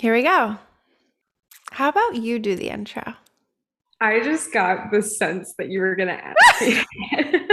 [0.00, 0.56] Here we go.
[1.72, 3.02] How about you do the intro?
[4.00, 7.46] I just got the sense that you were going to ask me.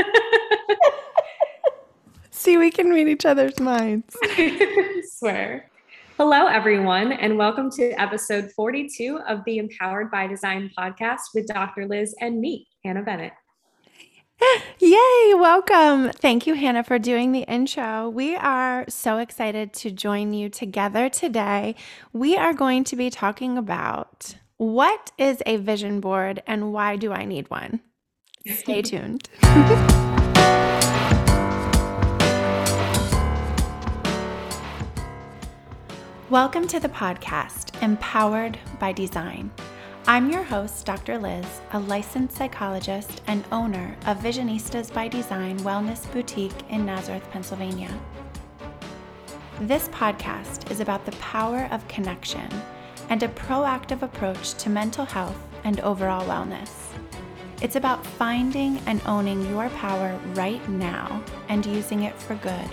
[2.31, 4.15] See, we can read each other's minds.
[4.23, 5.69] I swear.
[6.15, 11.85] Hello, everyone, and welcome to episode 42 of the Empowered by Design podcast with Dr.
[11.85, 13.33] Lyz and me, Hannah Bennett.
[14.39, 16.11] Yay, welcome.
[16.11, 18.07] Thank you, Hannah, for doing the intro.
[18.07, 21.75] We are so excited to join you together today.
[22.13, 27.11] We are going to be talking about what is a vision board and why do
[27.11, 27.79] I need one?
[28.47, 29.27] Stay tuned.
[36.29, 39.49] Welcome to the podcast, Empowered by Design.
[40.09, 41.19] I'm your host, Dr.
[41.19, 47.93] Lyz, a licensed psychologist and owner of Visionistas by Design Wellness Boutique in Nazareth, Pennsylvania.
[49.59, 52.47] This podcast is about the power of connection
[53.09, 56.71] and a proactive approach to mental health and overall wellness.
[57.61, 62.69] It's about finding and owning your power right now and using it for good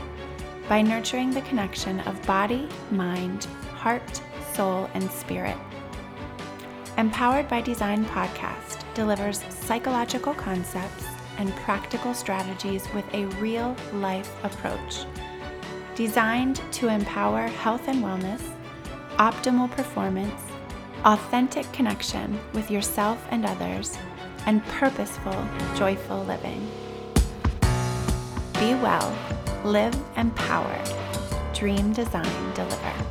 [0.69, 4.23] by nurturing the connection of body, mind, heart,
[4.53, 5.57] soul, and spirit.
[6.97, 11.05] Empowered by Design podcast delivers psychological concepts
[11.39, 15.05] and practical strategies with a real life approach.
[15.97, 18.43] Designed to empower health and wellness,
[19.17, 20.41] optimal performance,
[21.05, 23.99] authentic connection with yourself and others,
[24.47, 26.71] and purposeful, joyful living.
[28.55, 29.17] Be well
[29.65, 30.89] Live empowered.
[31.55, 33.04] Dream Design Deliver.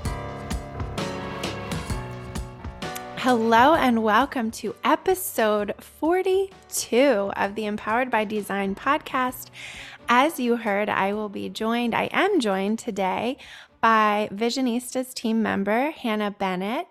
[3.26, 9.50] Hello, and welcome to episode 42 of the Empowered by Design podcast.
[10.10, 13.38] As you heard, I will be joined, I am joined today
[13.80, 16.88] by Visionistas team member Hannah Bennett.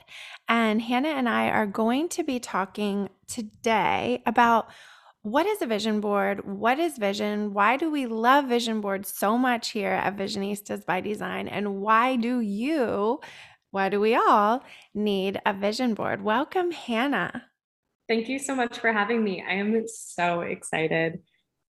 [0.49, 4.71] And Hannah and I are going to be talking today about
[5.21, 6.47] what is a vision board?
[6.47, 7.53] What is vision?
[7.53, 11.47] Why do we love vision boards so much here at Visionistas by Design?
[11.47, 13.21] And why do you,
[13.73, 14.63] why do we all
[14.95, 16.23] need a vision board?
[16.23, 17.47] Welcome, Hannah.
[18.07, 19.43] Thank you so much for having me.
[19.47, 21.21] I am so excited.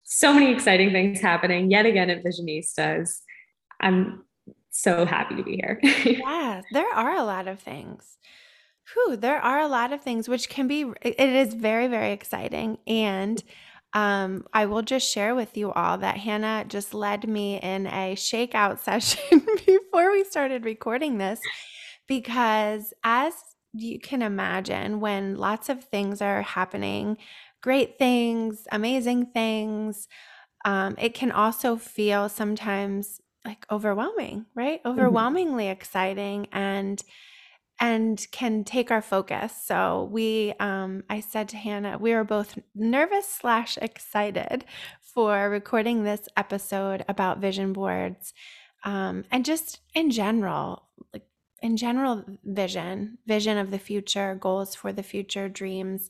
[0.04, 3.20] So many exciting things happening yet again at Visionistas.
[3.80, 4.24] I'm
[4.72, 5.80] so happy to be here.
[5.84, 8.18] yeah, there are a lot of things.
[8.94, 12.80] Whew, there are a lot of things which can be, it is very, very exciting.
[12.88, 13.42] And
[13.94, 18.16] um, I will just share with you all that Hannah just led me in a
[18.16, 21.40] shakeout session before we started recording this
[22.12, 23.34] because as
[23.72, 27.18] you can imagine, when lots of things are happening,
[27.62, 30.10] great things, amazing things,
[30.66, 34.84] um, it can also feel sometimes like overwhelming, right?
[34.84, 34.90] Mm-hmm.
[34.90, 36.48] Overwhelmingly exciting.
[36.52, 37.02] And
[37.80, 39.54] and can take our focus.
[39.66, 44.66] So we, um, I said to Hannah, we were both nervous slash excited
[45.02, 48.34] for recording this episode about vision boards,
[48.84, 51.24] um, and just in general, like
[51.62, 56.10] in general, vision, vision of the future, goals for the future, dreams,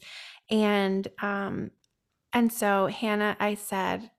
[0.50, 1.72] and um,
[2.34, 4.12] and so Hannah, I said.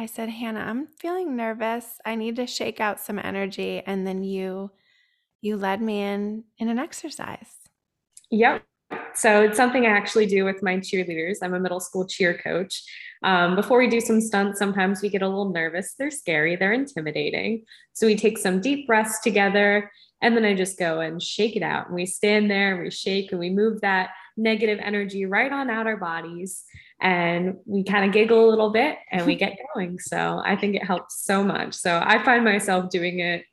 [0.00, 1.98] I said, Hannah, I'm feeling nervous.
[2.04, 3.82] I need to shake out some energy.
[3.84, 4.70] And then you
[5.40, 7.50] you led me in in an exercise.
[8.30, 8.62] Yep.
[9.14, 11.38] So it's something I actually do with my cheerleaders.
[11.42, 12.82] I'm a middle school cheer coach.
[13.24, 15.94] Um, before we do some stunts, sometimes we get a little nervous.
[15.98, 17.64] They're scary, they're intimidating.
[17.92, 21.62] So we take some deep breaths together, and then I just go and shake it
[21.62, 21.86] out.
[21.86, 25.68] And we stand there, and we shake, and we move that negative energy right on
[25.68, 26.64] out our bodies.
[27.00, 29.98] And we kind of giggle a little bit and we get going.
[29.98, 31.74] So I think it helps so much.
[31.74, 33.44] So I find myself doing it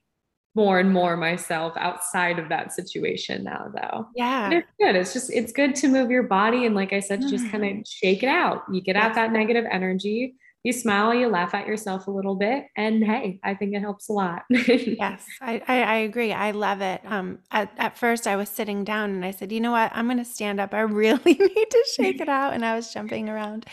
[0.55, 5.29] more and more myself outside of that situation now though yeah it's good it's just
[5.29, 8.29] it's good to move your body and like i said just kind of shake it
[8.29, 10.33] out you get out that negative energy
[10.65, 14.09] you smile you laugh at yourself a little bit and hey i think it helps
[14.09, 18.35] a lot yes I, I, I agree i love it um at, at first i
[18.35, 20.81] was sitting down and i said you know what i'm going to stand up i
[20.81, 23.67] really need to shake it out and i was jumping around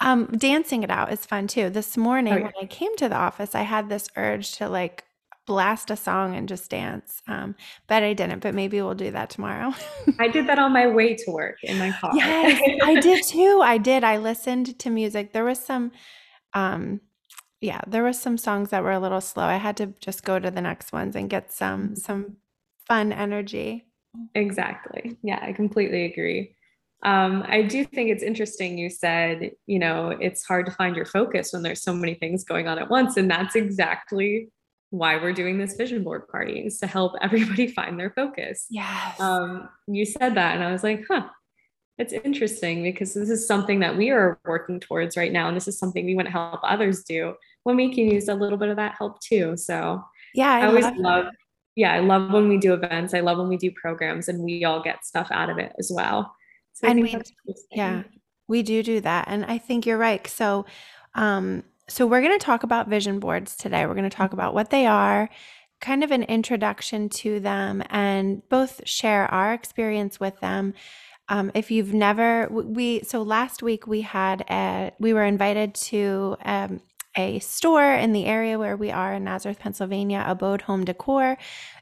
[0.00, 2.42] um dancing it out is fun too this morning oh, yeah.
[2.42, 5.04] when i came to the office i had this urge to like
[5.46, 7.20] blast a song and just dance.
[7.26, 7.56] Um,
[7.88, 9.74] but I didn't, but maybe we'll do that tomorrow.
[10.20, 12.12] I did that on my way to work in my car.
[12.14, 13.60] Yes, I did too.
[13.60, 14.04] I did.
[14.04, 15.32] I listened to music.
[15.32, 15.90] There was some,
[16.54, 17.00] um,
[17.60, 19.44] yeah, there was some songs that were a little slow.
[19.44, 21.94] I had to just go to the next ones and get some, mm-hmm.
[21.94, 22.36] some
[22.86, 23.86] fun energy.
[24.34, 25.16] Exactly.
[25.22, 26.56] Yeah, I completely agree.
[27.04, 28.78] Um, I do think it's interesting.
[28.78, 32.44] You said, you know, it's hard to find your focus when there's so many things
[32.44, 33.16] going on at once.
[33.16, 34.50] And that's exactly
[34.90, 38.66] why we're doing this vision board party is to help everybody find their focus.
[38.70, 39.18] Yes.
[39.18, 41.28] Um, you said that, and I was like, huh,
[42.02, 45.48] it's interesting because this is something that we are working towards right now.
[45.48, 48.34] And this is something we want to help others do when we can use a
[48.34, 49.56] little bit of that help too.
[49.56, 50.04] So,
[50.34, 51.26] yeah, I, I always love, love
[51.74, 53.14] yeah, I love when we do events.
[53.14, 55.90] I love when we do programs and we all get stuff out of it as
[55.94, 56.34] well.
[56.74, 57.16] So and we,
[57.70, 58.02] yeah,
[58.48, 59.28] we do do that.
[59.28, 60.26] And I think you're right.
[60.26, 60.66] So,
[61.14, 63.86] um, so we're going to talk about vision boards today.
[63.86, 65.28] We're going to talk about what they are,
[65.80, 70.74] kind of an introduction to them, and both share our experience with them.
[71.32, 76.36] Um, if you've never, we so last week we had a, we were invited to
[76.44, 76.82] um,
[77.16, 81.38] a store in the area where we are in Nazareth, Pennsylvania, Abode Home Decor.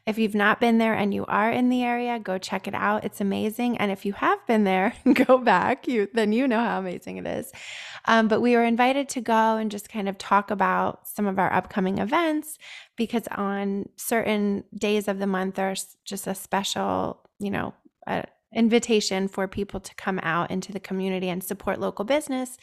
[0.07, 3.03] If you've not been there and you are in the area, go check it out.
[3.03, 3.77] It's amazing.
[3.79, 4.95] And if you have been there,
[5.27, 5.89] go back.
[5.89, 7.51] You then you know how amazing it is.
[8.05, 11.41] Um, but we were invited to go and just kind of talk about some of
[11.41, 12.57] our upcoming events
[12.95, 17.75] because on certain days of the month there's just a special, you know,
[18.55, 22.57] invitation for people to come out into the community and support local business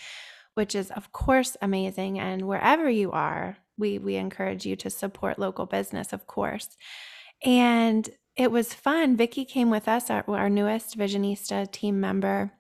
[0.54, 5.40] which is of course amazing and wherever you are we we encourage you to support
[5.40, 6.70] local business of course
[7.44, 12.52] and it was fun vicki came with us our, our newest visionista team member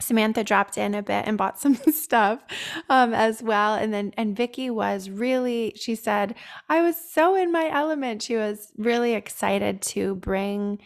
[0.00, 2.40] Samantha dropped in a bit and bought some stuff
[2.88, 5.72] um, as well, and then and Vicki was really.
[5.74, 6.36] She said,
[6.68, 10.78] "I was so in my element." She was really excited to bring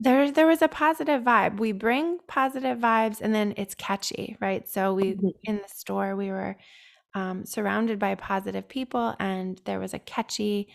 [0.00, 1.58] there there was a positive vibe.
[1.58, 4.68] We bring positive vibes and then it's catchy, right?
[4.68, 5.28] So we mm-hmm.
[5.44, 6.56] in the store we were
[7.14, 10.68] um, surrounded by positive people and there was a catchy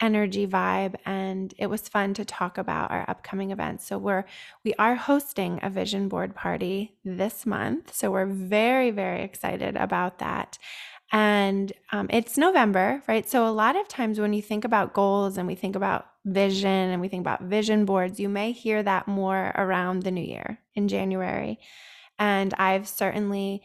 [0.00, 3.86] energy vibe and it was fun to talk about our upcoming events.
[3.86, 4.24] So we're
[4.64, 7.94] we are hosting a vision board party this month.
[7.94, 10.58] So we're very very excited about that.
[11.12, 13.28] And um, it's November, right?
[13.28, 16.68] So a lot of times when you think about goals and we think about vision
[16.68, 20.58] and we think about vision boards, you may hear that more around the new year
[20.74, 21.60] in January.
[22.18, 23.62] And I've certainly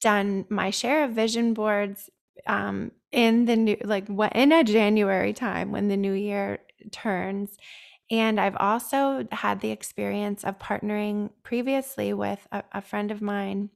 [0.00, 2.08] done my share of vision boards
[2.46, 7.56] um, in the new, like what in a January time when the new year turns.
[8.10, 13.68] And I've also had the experience of partnering previously with a, a friend of mine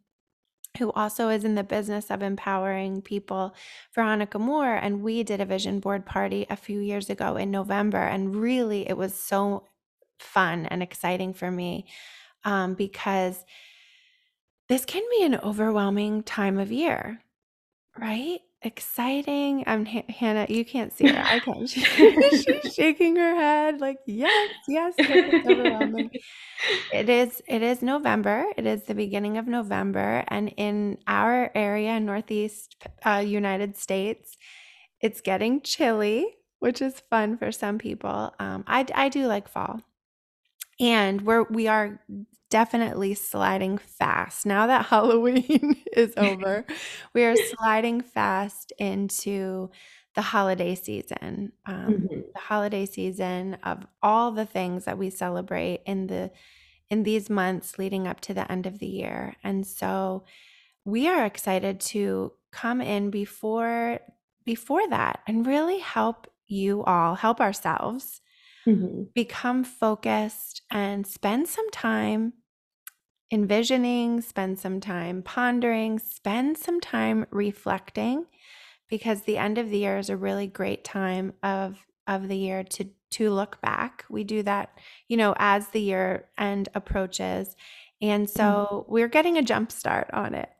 [0.79, 3.55] who also is in the business of empowering people,
[3.95, 4.75] Veronica Moore.
[4.75, 7.99] And we did a vision board party a few years ago in November.
[7.99, 9.69] And really, it was so
[10.19, 11.87] fun and exciting for me
[12.45, 13.45] um, because
[14.69, 17.21] this can be an overwhelming time of year,
[17.99, 18.41] right?
[18.65, 19.65] Exciting.
[19.67, 20.47] I'm H- Hannah.
[20.49, 21.23] You can't see her.
[21.25, 21.69] I can't.
[21.69, 24.95] She's shaking her head like yes, yes.
[24.99, 26.11] It's overwhelming.
[26.93, 27.43] it is.
[27.49, 28.45] It is November.
[28.57, 34.37] It is the beginning of November, and in our area, Northeast uh, United States,
[35.01, 36.27] it's getting chilly,
[36.61, 38.35] which is fun for some people.
[38.39, 39.81] Um, I I do like fall,
[40.81, 42.01] and we're we are
[42.53, 44.45] definitely sliding fast.
[44.45, 46.67] Now that Halloween is over,
[47.15, 49.71] we are sliding fast into
[50.15, 51.53] the holiday season.
[51.65, 52.21] Um, mm-hmm.
[52.35, 56.31] The holiday season of all the things that we celebrate in the
[56.91, 59.35] in these months leading up to the end of the year.
[59.43, 60.25] And so
[60.85, 64.01] we are excited to come in before
[64.45, 68.21] before that and really help you all help ourselves
[68.67, 69.05] mm-hmm.
[69.15, 72.35] become focused and spend some time
[73.33, 78.27] envisioning, spend some time pondering, spend some time reflecting
[78.89, 82.63] because the end of the year is a really great time of of the year
[82.63, 84.05] to to look back.
[84.11, 87.57] We do that, you know, as the year end approaches.
[88.01, 88.93] And so mm-hmm.
[88.93, 90.51] we're getting a jump start on it.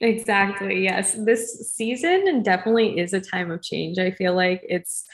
[0.00, 0.82] Exactly.
[0.82, 1.14] Yes.
[1.14, 3.98] This season definitely is a time of change.
[3.98, 5.04] I feel like it's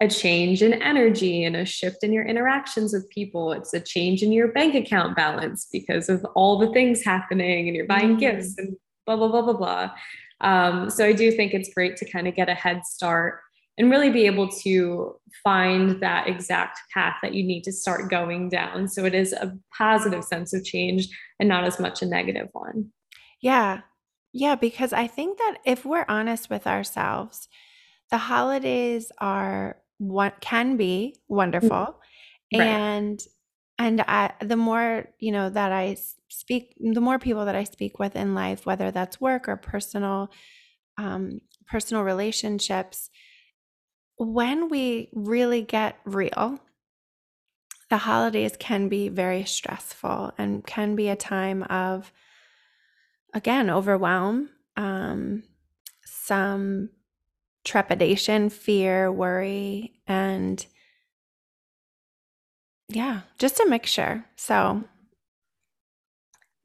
[0.00, 3.52] a change in energy and a shift in your interactions with people.
[3.52, 7.74] It's a change in your bank account balance because of all the things happening and
[7.74, 8.20] you're buying mm.
[8.20, 8.76] gifts and
[9.06, 9.90] blah, blah, blah, blah, blah.
[10.42, 13.40] Um, so I do think it's great to kind of get a head start
[13.78, 18.48] and really be able to find that exact path that you need to start going
[18.48, 18.88] down.
[18.88, 21.08] So it is a positive sense of change
[21.40, 22.90] and not as much a negative one.
[23.40, 23.80] Yeah.
[24.32, 24.56] Yeah.
[24.56, 27.48] Because I think that if we're honest with ourselves,
[28.10, 32.00] the holidays are what can be mm, wonderful
[32.54, 32.62] right.
[32.62, 33.20] and
[33.78, 35.96] and I, the more you know that i
[36.28, 40.30] speak the more people that i speak with in life whether that's work or personal
[40.98, 43.10] um, personal relationships
[44.18, 46.58] when we really get real
[47.88, 52.12] the holidays can be very stressful and can be a time of
[53.34, 55.42] again overwhelm um,
[56.04, 56.90] some
[57.66, 60.64] trepidation, fear, worry, and
[62.88, 64.24] yeah, just a mixture.
[64.36, 64.84] So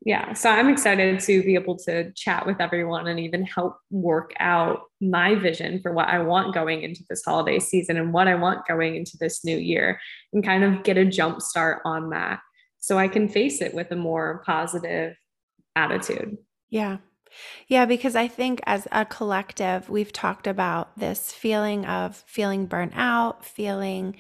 [0.06, 4.34] yeah so i'm excited to be able to chat with everyone and even help work
[4.40, 8.36] out my vision for what i want going into this holiday season and what i
[8.36, 10.00] want going into this new year
[10.34, 12.40] and kind of get a jump start on that
[12.80, 15.16] so i can face it with a more positive
[15.76, 16.38] attitude
[16.70, 16.98] yeah
[17.68, 22.94] yeah because i think as a collective we've talked about this feeling of feeling burnt
[22.96, 24.16] out feeling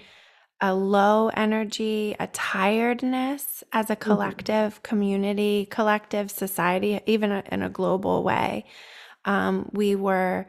[0.61, 4.03] a low energy, a tiredness as a mm-hmm.
[4.03, 4.83] collective mm-hmm.
[4.83, 8.65] community, collective society, even in a global way.
[9.25, 10.47] Um, we were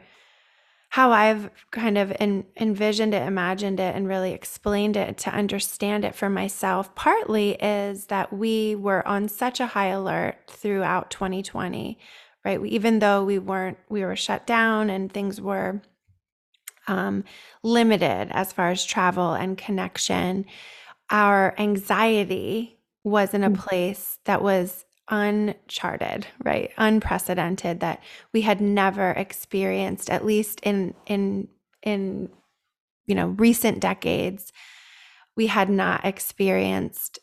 [0.89, 6.13] how I've kind of envisioned it, imagined it, and really explained it to understand it
[6.13, 6.93] for myself.
[6.93, 11.97] Partly is that we were on such a high alert throughout 2020,
[12.45, 12.61] right?
[12.61, 15.81] We, even though we weren't, we were shut down and things were
[16.87, 17.23] um,
[17.63, 20.45] limited as far as travel and connection.
[21.09, 23.57] Our anxiety was in a mm.
[23.57, 26.71] place that was uncharted, right?
[26.77, 31.47] Unprecedented that we had never experienced, at least in in
[31.81, 32.29] in
[33.05, 34.51] you know recent decades.
[35.35, 37.19] We had not experienced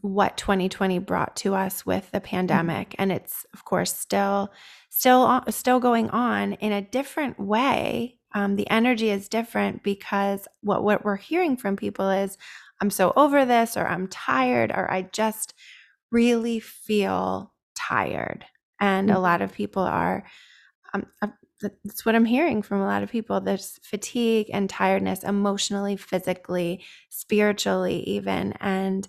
[0.00, 2.24] what 2020 brought to us with the mm.
[2.24, 4.50] pandemic and it's of course still
[4.90, 10.82] still still going on in a different way um, the energy is different because what,
[10.82, 12.38] what we're hearing from people is
[12.80, 15.54] i'm so over this or i'm tired or i just
[16.10, 18.44] really feel tired
[18.80, 19.16] and mm-hmm.
[19.16, 20.24] a lot of people are
[20.94, 21.28] um, uh,
[21.84, 26.82] that's what i'm hearing from a lot of people there's fatigue and tiredness emotionally physically
[27.10, 29.08] spiritually even and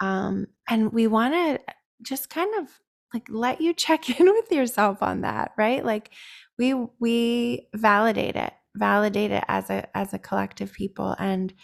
[0.00, 1.58] um and we want to
[2.02, 2.68] just kind of
[3.14, 5.84] like let you check in with yourself on that right?
[5.84, 6.10] Like
[6.58, 11.54] we we validate it validate it as a as a collective people and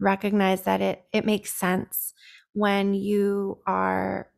[0.00, 2.14] recognize that it it makes sense
[2.54, 4.28] when you are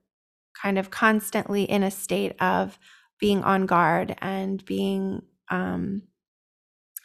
[0.61, 2.79] kind of constantly in a state of
[3.21, 6.03] being on guard and being um,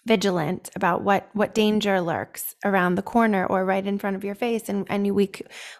[0.06, 4.36] vigilant about what what danger lurks around the corner or right in front of your
[4.36, 5.30] face and and we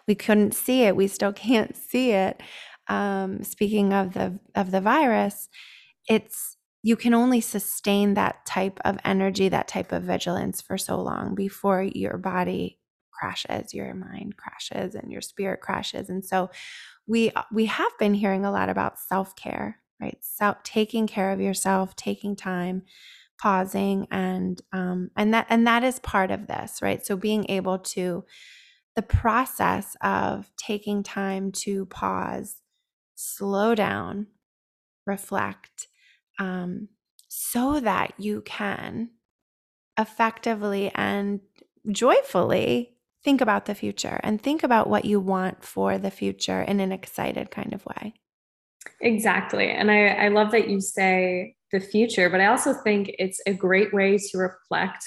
[0.06, 2.42] we couldn't see it we still can't see it
[2.88, 5.48] um, speaking of the of the virus
[6.08, 11.00] it's you can only sustain that type of energy, that type of vigilance for so
[11.00, 12.78] long before your body
[13.10, 16.08] crashes, your mind crashes, and your spirit crashes.
[16.08, 16.50] And so
[17.06, 20.18] we we have been hearing a lot about self-care, right?
[20.22, 22.82] So taking care of yourself, taking time,
[23.40, 27.04] pausing, and um, and that and that is part of this, right?
[27.04, 28.24] So being able to
[28.96, 32.62] the process of taking time to pause,
[33.14, 34.26] slow down,
[35.06, 35.88] reflect
[36.38, 36.88] um,
[37.28, 39.10] so that you can
[39.98, 41.40] effectively and
[41.90, 46.80] joyfully think about the future and think about what you want for the future in
[46.80, 48.14] an excited kind of way.
[49.00, 49.70] Exactly.
[49.70, 53.52] And I, I love that you say the future, but I also think it's a
[53.52, 55.04] great way to reflect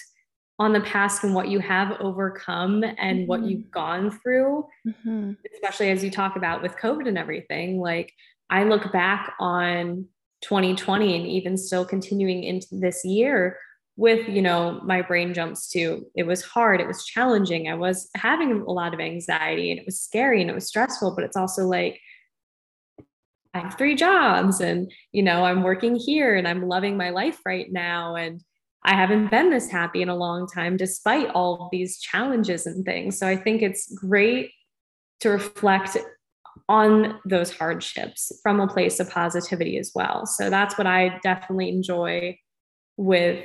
[0.60, 3.26] on the past and what you have overcome and mm-hmm.
[3.28, 5.32] what you've gone through, mm-hmm.
[5.54, 7.80] especially as you talk about with COVID and everything.
[7.80, 8.14] Like,
[8.50, 10.06] I look back on
[10.42, 13.58] 2020 and even still continuing into this year
[13.96, 18.10] with you know my brain jumps to it was hard it was challenging i was
[18.16, 21.38] having a lot of anxiety and it was scary and it was stressful but it's
[21.38, 22.00] also like
[23.54, 27.40] i have three jobs and you know i'm working here and i'm loving my life
[27.46, 28.42] right now and
[28.84, 33.18] i haven't been this happy in a long time despite all these challenges and things
[33.18, 34.52] so i think it's great
[35.20, 35.98] to reflect
[36.70, 40.26] on those hardships from a place of positivity as well.
[40.26, 42.38] So that's what I definitely enjoy
[42.98, 43.44] with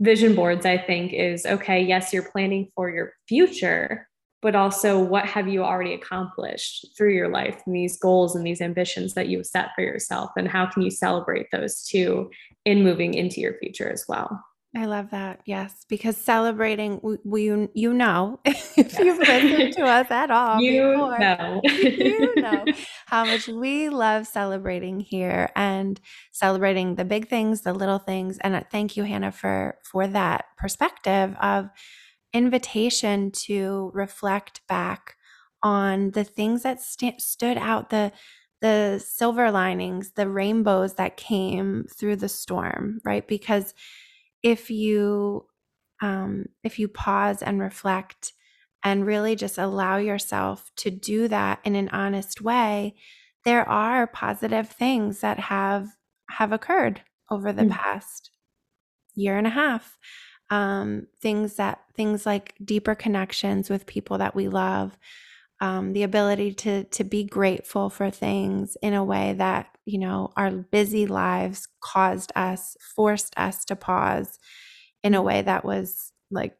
[0.00, 4.08] vision boards, I think, is okay, yes, you're planning for your future,
[4.44, 8.60] but also what have you already accomplished through your life and these goals and these
[8.60, 10.30] ambitions that you've set for yourself?
[10.36, 12.30] And how can you celebrate those too
[12.66, 14.44] in moving into your future as well?
[14.76, 15.40] I love that.
[15.46, 18.98] Yes, because celebrating, we, we you know, if yes.
[18.98, 22.64] you've listened to us at all, you before, know, you know
[23.06, 25.98] how much we love celebrating here and
[26.32, 28.36] celebrating the big things, the little things.
[28.42, 31.70] And uh, thank you, Hannah, for for that perspective of
[32.34, 35.16] invitation to reflect back
[35.62, 38.12] on the things that st- stood out, the
[38.60, 43.26] the silver linings, the rainbows that came through the storm, right?
[43.26, 43.74] Because
[44.42, 45.46] if you
[46.02, 48.32] um, if you pause and reflect
[48.82, 52.94] and really just allow yourself to do that in an honest way
[53.44, 55.88] there are positive things that have
[56.30, 57.70] have occurred over the mm.
[57.70, 58.30] past
[59.14, 59.96] year and a half
[60.50, 64.98] um, things that things like deeper connections with people that we love
[65.60, 70.30] um, the ability to to be grateful for things in a way that you know
[70.36, 74.38] our busy lives caused us forced us to pause
[75.02, 76.56] in a way that was like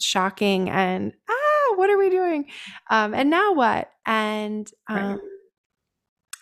[0.00, 2.46] shocking and ah what are we doing
[2.90, 5.18] um, and now what and um, right.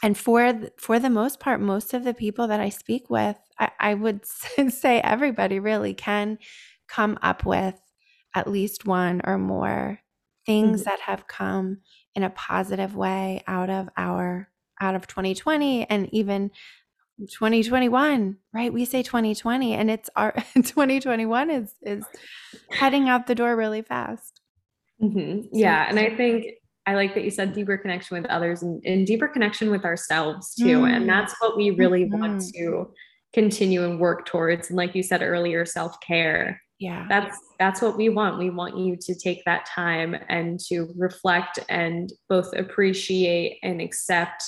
[0.03, 3.39] and for the, for the most part most of the people that i speak with
[3.59, 4.27] I, I would
[4.69, 6.39] say everybody really can
[6.89, 7.81] come up with
[8.35, 10.01] at least one or more
[10.47, 10.91] things mm-hmm.
[10.91, 11.79] that have come
[12.15, 14.49] in a positive way out of our
[14.81, 16.51] out of 2020 and even
[17.31, 22.05] 2021 right we say 2020 and it's our 2021 is is
[22.71, 24.41] heading out the door really fast
[25.01, 25.47] mm-hmm.
[25.53, 26.47] yeah and i think
[26.87, 30.55] i like that you said deeper connection with others and, and deeper connection with ourselves
[30.55, 30.93] too mm-hmm.
[30.93, 32.21] and that's what we really mm-hmm.
[32.21, 32.91] want to
[33.33, 37.07] continue and work towards and like you said earlier self-care yeah.
[37.09, 38.39] That's that's what we want.
[38.39, 44.43] We want you to take that time and to reflect and both appreciate and accept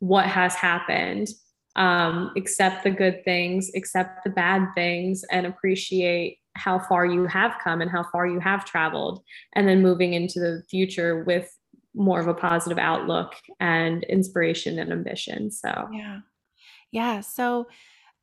[0.00, 1.28] what has happened
[1.76, 7.58] um, accept the good things accept the bad things and appreciate how far you have
[7.62, 9.22] come and how far you have traveled
[9.54, 11.54] and then moving into the future with
[11.94, 15.50] more of a positive outlook and inspiration and ambition.
[15.50, 16.20] So yeah.
[16.92, 17.20] Yeah.
[17.20, 17.66] So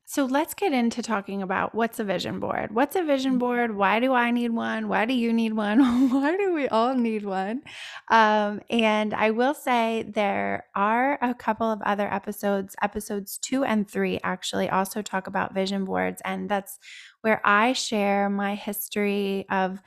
[0.06, 2.74] so let's get into talking about what's a vision board.
[2.74, 3.74] What's a vision board?
[3.74, 4.88] Why do I need one?
[4.88, 5.80] Why do you need one?
[6.10, 7.62] Why do we all need one?
[8.10, 13.90] Um, and I will say there are a couple of other episodes, episodes two and
[13.90, 16.20] three actually also talk about vision boards.
[16.24, 16.78] And that's
[17.22, 19.80] where I share my history of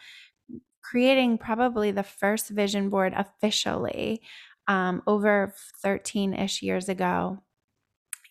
[0.82, 4.22] creating probably the first vision board officially
[4.68, 7.44] um, over 13 ish years ago.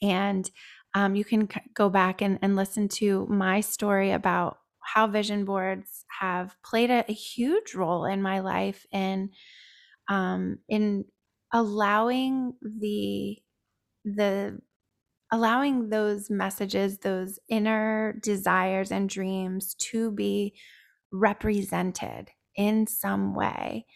[0.03, 0.51] And
[0.97, 5.45] um, you can c- go back and, and listen to my story about how vision
[5.47, 9.31] boards have played a, a huge role in my life in
[10.09, 11.05] um, in
[11.53, 13.39] allowing the
[14.05, 14.61] the
[15.33, 20.55] allowing those messages those inner desires and dreams to be
[21.13, 23.87] represented in some way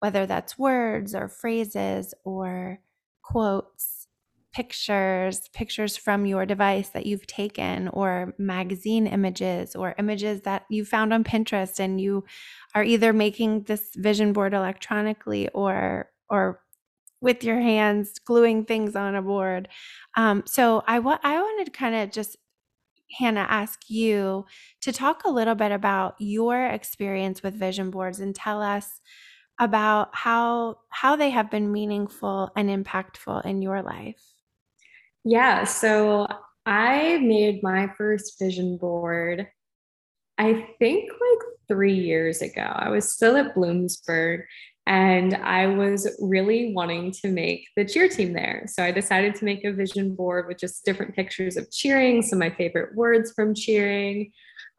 [0.00, 2.80] whether that's words or phrases or
[3.22, 3.99] quotes
[4.52, 10.84] pictures, pictures from your device that you've taken, or magazine images, or images that you
[10.84, 12.24] found on Pinterest, and you
[12.74, 16.60] are either making this vision board electronically or or
[17.20, 19.68] with your hands gluing things on a board.
[20.16, 22.36] Um, so I wa- I wanted to kind of just
[23.18, 24.46] Hannah ask you
[24.82, 29.00] to talk a little bit about your experience with vision boards and tell us
[29.60, 34.29] about how how they have been meaningful and impactful in your life.
[35.24, 36.26] Yeah, so
[36.64, 39.46] I made my first vision board,
[40.38, 42.62] I think like three years ago.
[42.62, 44.44] I was still at Bloomsburg
[44.86, 48.64] and I was really wanting to make the cheer team there.
[48.66, 52.40] So I decided to make a vision board with just different pictures of cheering, some
[52.42, 54.32] of my favorite words from cheering,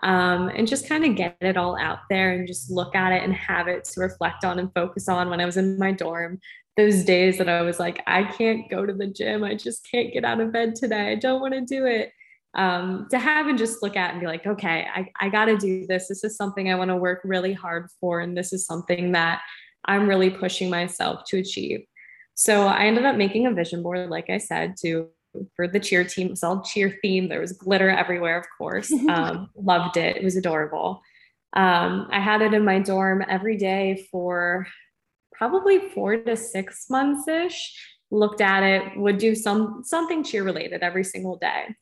[0.04, 3.24] um, and just kind of get it all out there and just look at it
[3.24, 6.40] and have it to reflect on and focus on when I was in my dorm
[6.78, 9.44] those days that I was like, I can't go to the gym.
[9.44, 11.12] I just can't get out of bed today.
[11.12, 12.12] I don't want to do it.
[12.54, 15.58] Um, to have and just look at and be like, okay, I, I got to
[15.58, 16.08] do this.
[16.08, 18.20] This is something I want to work really hard for.
[18.20, 19.42] And this is something that
[19.86, 21.86] I'm really pushing myself to achieve.
[22.36, 25.10] So I ended up making a vision board, like I said, to
[25.56, 26.28] for the cheer team.
[26.28, 27.30] It was all cheer theme.
[27.30, 28.92] There was glitter everywhere, of course.
[29.10, 30.18] Um, loved it.
[30.18, 31.02] It was adorable.
[31.54, 34.68] Um, I had it in my dorm every day for
[35.42, 37.76] probably four to six months ish,
[38.12, 41.76] looked at it, would do some something cheer related every single day.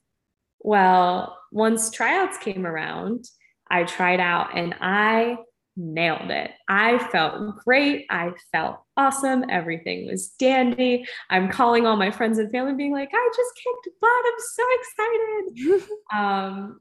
[0.61, 3.25] Well, once tryouts came around,
[3.69, 5.39] I tried out and I
[5.75, 6.51] nailed it.
[6.69, 8.05] I felt great.
[8.09, 9.43] I felt awesome.
[9.49, 11.05] Everything was dandy.
[11.29, 14.09] I'm calling all my friends and family, being like, I just kicked butt.
[14.25, 15.89] I'm so excited.
[16.17, 16.79] um,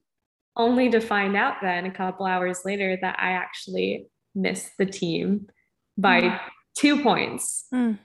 [0.57, 5.49] only to find out then a couple hours later that I actually missed the team
[5.97, 6.41] by mm
[6.79, 7.99] two points, mm.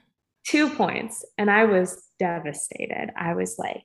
[0.46, 1.24] two points.
[1.38, 3.10] And I was devastated.
[3.16, 3.82] I was like,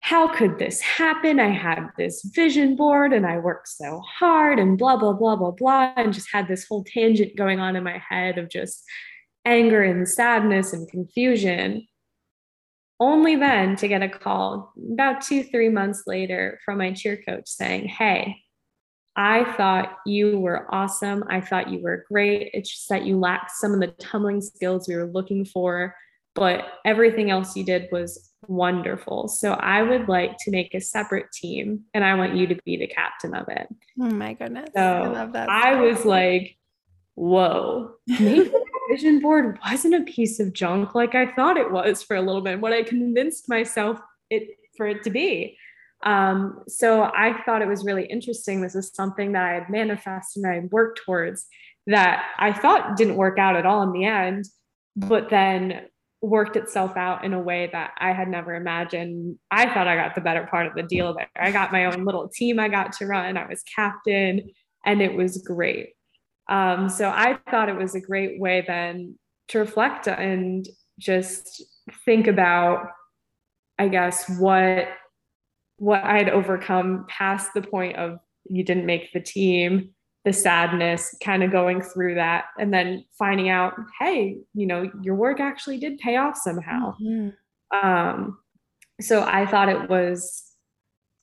[0.00, 1.38] how could this happen?
[1.38, 5.50] I had this vision board and I worked so hard and blah, blah, blah, blah,
[5.50, 5.92] blah.
[5.96, 8.84] And just had this whole tangent going on in my head of just
[9.44, 11.86] anger and sadness and confusion.
[13.00, 17.46] Only then to get a call about two, three months later from my cheer coach
[17.46, 18.36] saying, Hey,
[19.18, 21.24] I thought you were awesome.
[21.28, 22.50] I thought you were great.
[22.54, 25.94] It's just that you lacked some of the tumbling skills we were looking for.
[26.34, 29.26] but everything else you did was wonderful.
[29.26, 32.76] So I would like to make a separate team and I want you to be
[32.76, 33.66] the captain of it.
[34.00, 34.70] Oh my goodness.
[34.72, 35.48] So I love that.
[35.48, 36.56] I was like,
[37.16, 42.04] whoa, maybe the vision board wasn't a piece of junk like I thought it was
[42.04, 43.98] for a little bit, what I convinced myself
[44.30, 44.44] it
[44.76, 45.58] for it to be.
[46.04, 48.60] Um, so I thought it was really interesting.
[48.60, 51.46] This is something that I had manifested and I worked towards
[51.86, 54.44] that I thought didn't work out at all in the end,
[54.94, 55.86] but then
[56.20, 59.38] worked itself out in a way that I had never imagined.
[59.50, 61.28] I thought I got the better part of the deal there.
[61.36, 63.36] I got my own little team I got to run.
[63.36, 64.50] I was captain
[64.84, 65.90] and it was great.
[66.48, 70.66] Um, so I thought it was a great way then to reflect and
[70.98, 71.62] just
[72.04, 72.88] think about,
[73.78, 74.88] I guess, what
[75.78, 79.90] what I had overcome past the point of you didn't make the team,
[80.24, 85.14] the sadness, kind of going through that, and then finding out, hey, you know, your
[85.14, 86.94] work actually did pay off somehow.
[87.02, 87.86] Mm-hmm.
[87.86, 88.38] Um,
[89.00, 90.44] so I thought it was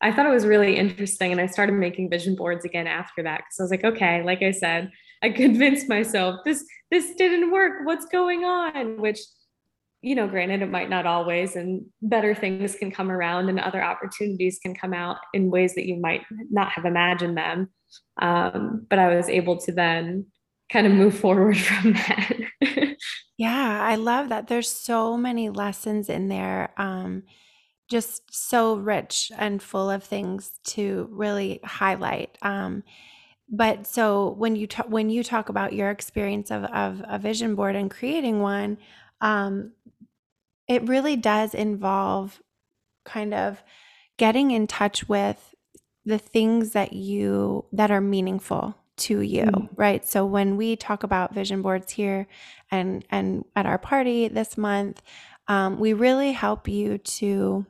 [0.02, 1.32] I thought it was really interesting.
[1.32, 4.44] And I started making vision boards again after that because I was like, okay, like
[4.44, 4.92] I said,
[5.24, 7.86] I convinced myself this this didn't work.
[7.86, 9.02] What's going on?
[9.02, 9.20] Which,
[10.06, 13.84] you know, granted, it might not always, and better things can come around and other
[13.84, 17.70] opportunities can come out in ways that you might not have imagined them.
[18.22, 20.28] Um, but I was able to then
[20.72, 22.38] kind of move forward from that.
[23.36, 24.48] yeah, I love that.
[24.48, 26.70] There's so many lessons in there.
[26.78, 27.24] Um,
[27.90, 32.38] just so rich and full of things to really highlight.
[32.44, 32.84] Um,
[33.50, 37.56] but so when you talk when you talk about your experience of, of a vision
[37.56, 38.78] board and creating one,
[39.22, 39.72] um,
[40.68, 42.42] it really does involve
[43.04, 43.64] kind of
[44.18, 45.54] getting in touch with
[46.06, 49.76] the things that you that are meaningful to you mm-hmm.
[49.76, 52.28] right so when we talk about vision boards here
[52.72, 55.02] and and at our party this month
[55.48, 57.66] um, we really help you to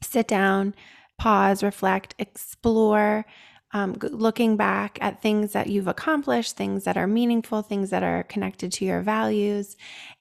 [0.00, 0.74] sit down,
[1.18, 3.24] pause, reflect, explore,
[3.72, 8.22] um, looking back at things that you've accomplished, things that are meaningful, things that are
[8.24, 9.76] connected to your values,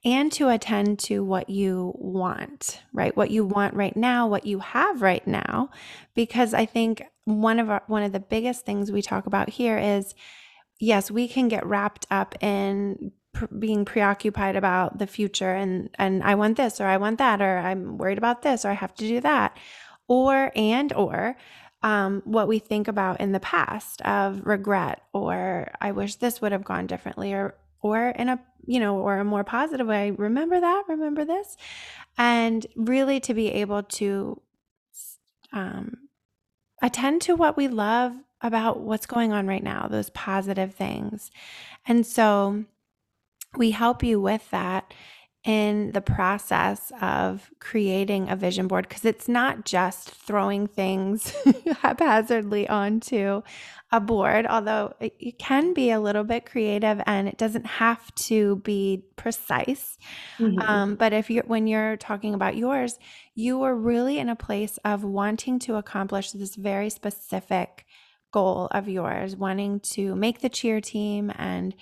[0.06, 3.16] and to attend to what you want, right?
[3.16, 5.70] What you want right now, what you have right now,
[6.16, 9.78] because I think one of our one of the biggest things we talk about here
[9.78, 10.16] is
[10.80, 13.12] yes, we can get wrapped up in
[13.60, 17.60] being preoccupied about the future and and I want this or I want that or
[17.60, 19.58] I'm worried about this or I have to do that
[20.08, 21.38] or and or
[21.84, 26.52] um, what we think about in the past of regret or I wish this would
[26.52, 30.60] have gone differently or or in a you know or a more positive way remember
[30.60, 31.58] that remember this.
[32.18, 34.42] And really to be able to
[35.54, 36.10] um,
[36.82, 41.32] attend to what we love about what's going on right now those positive things.
[41.88, 42.66] And so
[43.58, 44.94] we help you with that
[45.44, 51.34] in the process of creating a vision board because it's not just throwing things
[51.82, 53.42] haphazardly onto
[53.92, 58.14] a board, although it, it, can be a little bit creative and it doesn't have
[58.16, 59.98] to be precise.
[60.38, 60.60] Mm-hmm.
[60.62, 63.00] Um, but if you're when you're talking about yours,
[63.34, 67.86] you were really in a place of wanting to accomplish this very specific
[68.32, 71.76] goal of yours, wanting to make the cheer team and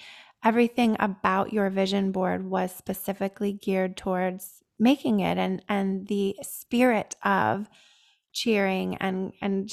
[0.43, 7.15] everything about your vision board was specifically geared towards making it and and the spirit
[7.23, 7.67] of
[8.31, 9.69] cheering and and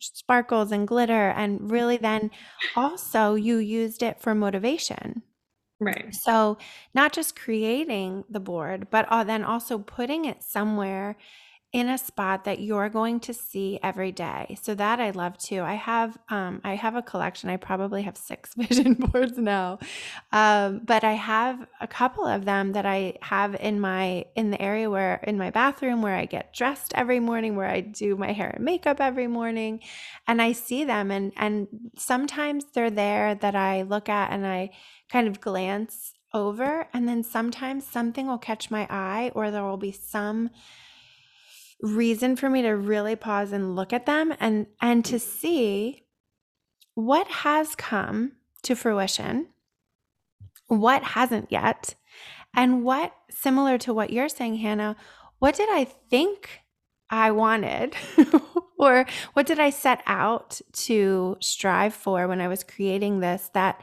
[0.00, 1.30] sparkles and glitter.
[1.30, 2.30] And really then
[2.74, 5.22] also you used it for motivation.
[5.78, 6.14] Right.
[6.14, 6.58] So
[6.94, 11.16] not just creating the board but uh, then also putting it somewhere
[11.72, 14.56] in a spot that you're going to see every day.
[14.62, 15.60] So that I love too.
[15.62, 17.50] I have um, I have a collection.
[17.50, 19.78] I probably have six vision boards now,
[20.32, 24.62] um, but I have a couple of them that I have in my in the
[24.62, 28.32] area where in my bathroom where I get dressed every morning, where I do my
[28.32, 29.80] hair and makeup every morning,
[30.26, 31.66] and I see them and and
[31.98, 34.70] sometimes they're there that I look at and I
[35.10, 39.76] kind of glance over, and then sometimes something will catch my eye or there will
[39.76, 40.50] be some
[41.82, 46.04] reason for me to really pause and look at them and and to see
[46.94, 49.46] what has come to fruition
[50.68, 51.94] what hasn't yet
[52.54, 54.96] and what similar to what you're saying hannah
[55.38, 56.62] what did i think
[57.10, 57.94] i wanted
[58.78, 63.82] or what did i set out to strive for when i was creating this that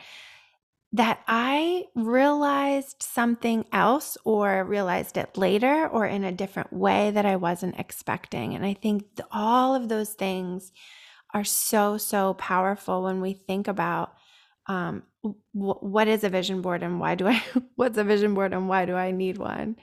[0.93, 7.25] that I realized something else or realized it later or in a different way that
[7.25, 8.53] I wasn't expecting.
[8.53, 10.71] And I think all of those things
[11.33, 14.13] are so, so powerful when we think about
[14.67, 17.41] um, w- what is a vision board and why do I,
[17.75, 19.77] what's a vision board and why do I need one?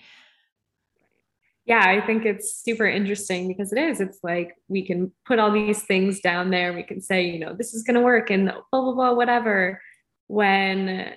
[1.66, 4.01] yeah, I think it's super interesting because it is.
[4.01, 6.73] It's like we can put all these things down there.
[6.73, 9.81] We can say, you know, this is going to work and blah, blah, blah, whatever.
[10.30, 11.14] When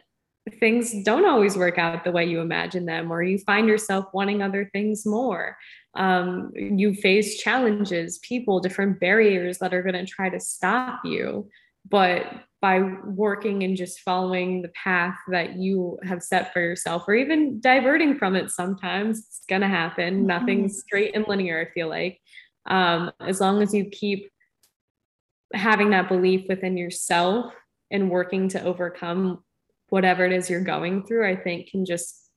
[0.60, 4.42] things don't always work out the way you imagine them, or you find yourself wanting
[4.42, 5.56] other things more.
[5.94, 11.48] Um, you face challenges, people, different barriers that are going to try to stop you.
[11.88, 12.26] But
[12.60, 17.60] by working and just following the path that you have set for yourself, or even
[17.60, 20.16] diverting from it sometimes, it's going to happen.
[20.16, 20.26] Mm-hmm.
[20.26, 22.20] Nothing's straight and linear, I feel like.
[22.66, 24.32] Um, as long as you keep
[25.54, 27.54] having that belief within yourself
[27.94, 29.42] and working to overcome
[29.90, 32.30] whatever it is you're going through, I think can just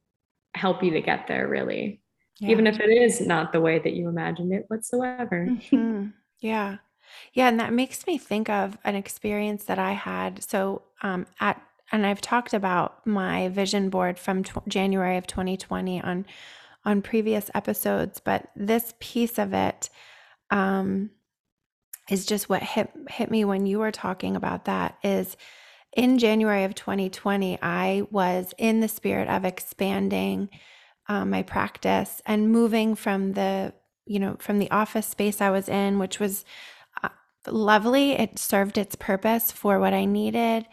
[0.54, 2.02] help you to get there, really.
[2.38, 2.50] Yeah.
[2.50, 5.46] Even if it is not the way that you imagined it whatsoever.
[5.48, 6.08] Mm-hmm.
[6.40, 6.76] Yeah.
[7.32, 10.44] Yeah, and that makes me think of an experience that I had.
[10.48, 11.60] So, um, at
[11.92, 16.26] and I've talked about my vision board from tw- January of 2020 on
[16.84, 19.88] on previous episodes, but this piece of it
[20.50, 21.10] um,
[22.10, 24.98] is just what hit hit me when you were talking about that.
[25.02, 25.36] Is
[25.96, 30.50] in January of 2020, I was in the spirit of expanding
[31.08, 33.72] um, my practice and moving from the
[34.06, 36.44] you know from the office space I was in, which was
[37.46, 38.12] lovely.
[38.12, 40.66] It served its purpose for what I needed.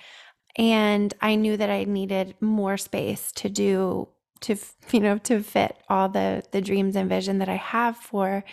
[0.57, 4.09] And I knew that I needed more space to do
[4.41, 4.55] to
[4.91, 8.43] you know to fit all the the dreams and vision that I have for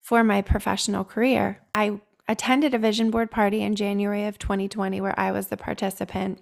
[0.00, 1.60] for my professional career.
[1.74, 6.40] I attended a vision board party in January of 2020 where I was the participant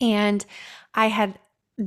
[0.00, 0.44] and
[0.94, 1.38] I had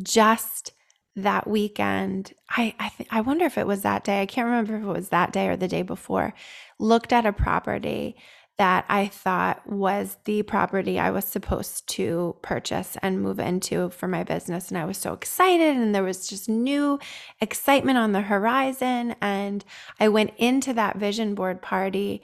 [0.04, 0.74] just
[1.15, 4.78] that weekend i I, th- I wonder if it was that day i can't remember
[4.78, 6.34] if it was that day or the day before
[6.78, 8.15] looked at a property
[8.60, 14.08] that i thought was the property i was supposed to purchase and move into for
[14.08, 14.69] my business.
[14.69, 17.00] And i was so excited and there was just new
[17.41, 19.15] excitement on the horizon.
[19.22, 19.65] And
[20.00, 22.22] i went into that vision board party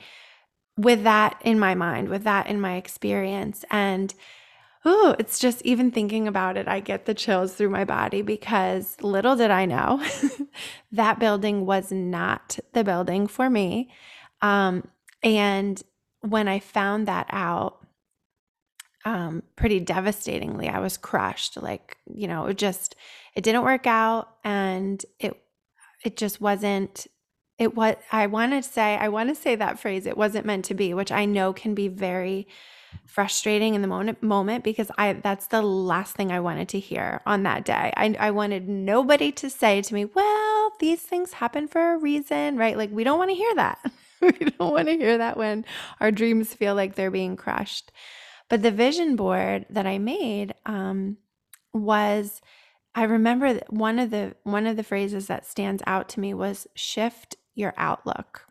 [0.78, 3.66] with that in my mind with that in my experience.
[3.72, 4.14] And
[4.88, 8.96] Oh, it's just even thinking about it, I get the chills through my body because
[9.02, 10.00] little did I know
[10.92, 13.90] that building was not the building for me.
[14.44, 14.88] Um,
[15.24, 15.82] and
[16.30, 17.86] when I found that out,
[19.06, 21.62] um, pretty devastatingly, I was crushed.
[21.62, 22.96] Like, you know, it just,
[23.36, 25.40] it didn't work out and it,
[26.04, 27.08] it just wasn't
[27.58, 30.66] it was i want to say i want to say that phrase it wasn't meant
[30.66, 32.46] to be which i know can be very
[33.06, 37.22] frustrating in the moment moment because I that's the last thing I wanted to hear
[37.26, 37.94] on that day.
[37.96, 42.58] I, I wanted nobody to say to me, well, these things happen for a reason,
[42.58, 42.78] right?
[42.78, 43.80] Like we don't want to hear that.
[44.40, 45.66] we don't want to hear that when
[46.00, 47.92] our dreams feel like they're being crushed.
[48.50, 51.18] But the vision board that I made um,
[51.74, 52.42] was
[52.96, 56.68] I remember one of the one of the phrases that stands out to me was
[56.76, 58.46] shift your outlook.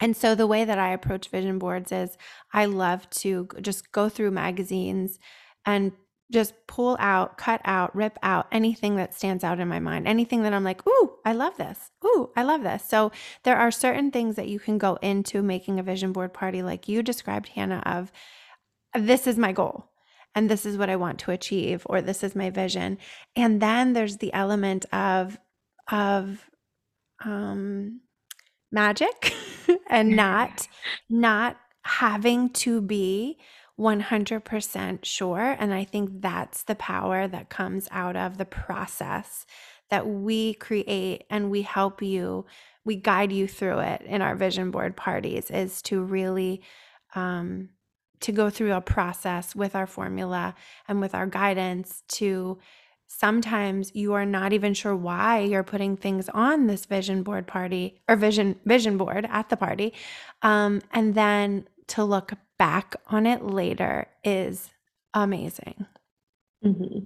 [0.00, 2.16] And so the way that I approach vision boards is
[2.52, 5.18] I love to just go through magazines
[5.64, 5.92] and
[6.30, 10.42] just pull out, cut out, rip out anything that stands out in my mind, anything
[10.42, 11.90] that I'm like, ooh, I love this.
[12.04, 12.84] Ooh, I love this.
[12.84, 13.12] So
[13.44, 16.88] there are certain things that you can go into making a vision board party, like
[16.88, 18.12] you described, Hannah, of
[18.94, 19.90] this is my goal
[20.34, 22.98] and this is what I want to achieve, or this is my vision.
[23.36, 25.38] And then there's the element of,
[25.90, 26.44] of,
[27.24, 28.00] um,
[28.72, 29.34] magic
[29.90, 30.68] and not
[31.08, 33.38] not having to be
[33.78, 39.44] 100% sure and i think that's the power that comes out of the process
[39.90, 42.46] that we create and we help you
[42.84, 46.62] we guide you through it in our vision board parties is to really
[47.14, 47.68] um,
[48.20, 50.54] to go through a process with our formula
[50.88, 52.58] and with our guidance to
[53.06, 58.00] sometimes you are not even sure why you're putting things on this vision board party
[58.08, 59.92] or vision vision board at the party
[60.42, 64.70] um, and then to look back on it later is
[65.14, 65.86] amazing
[66.64, 67.00] mm-hmm.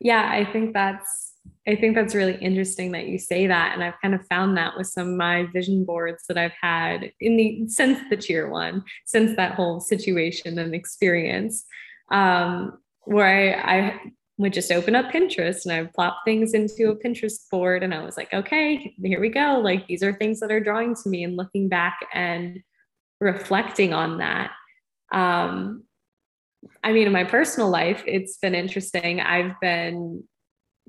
[0.00, 1.32] yeah i think that's
[1.66, 4.76] i think that's really interesting that you say that and i've kind of found that
[4.76, 8.82] with some of my vision boards that i've had in the since the cheer one
[9.04, 11.64] since that whole situation and experience
[12.10, 13.26] um, where
[13.64, 14.00] I, I
[14.38, 17.82] would just open up Pinterest and I would plop things into a Pinterest board.
[17.82, 19.60] And I was like, okay, here we go.
[19.62, 22.60] Like these are things that are drawing to me and looking back and
[23.20, 24.50] reflecting on that.
[25.12, 25.84] Um,
[26.82, 29.20] I mean, in my personal life, it's been interesting.
[29.20, 30.24] I've been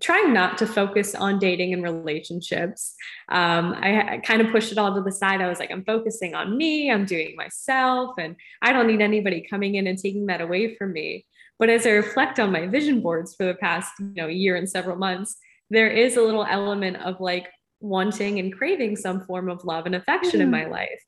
[0.02, 2.94] trying not to focus on dating and relationships.
[3.30, 5.42] Um, I, I, kind of pushed it all to the side.
[5.42, 9.46] I was like, I'm focusing on me, I'm doing myself, and I don't need anybody
[9.50, 11.26] coming in and taking that away from me.
[11.58, 14.70] But as I reflect on my vision boards for the past, you know, year and
[14.70, 15.36] several months,
[15.72, 17.48] there is a little element of like
[17.80, 20.44] wanting and craving some form of love and affection mm.
[20.44, 21.04] in my life.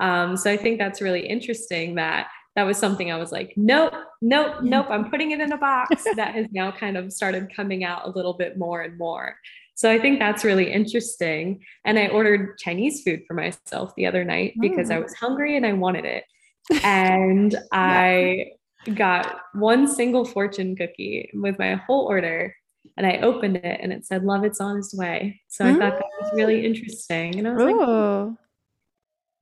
[0.00, 3.94] Um, so I think that's really interesting that that was something I was like, nope,
[4.20, 6.04] nope, nope, I'm putting it in a box.
[6.16, 9.36] that has now kind of started coming out a little bit more and more.
[9.74, 11.64] So I think that's really interesting.
[11.84, 15.04] And I ordered Chinese food for myself the other night because I mm.
[15.04, 16.24] was hungry and I wanted it.
[16.84, 17.56] And.
[17.72, 18.52] I
[18.94, 22.54] got one single fortune cookie with my whole order
[22.96, 25.40] and I opened it and it said, Love, it's on its way.
[25.48, 27.38] So I thought that was really interesting.
[27.38, 27.66] And I was Ooh.
[27.66, 28.36] like, oh,